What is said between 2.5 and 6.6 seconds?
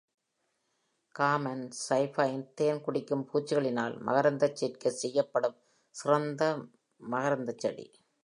தேன் குடிக்கும் பூச்சிகளினால் மகரந்தச் சேர்க்கை செய்யப்படும் திறந்த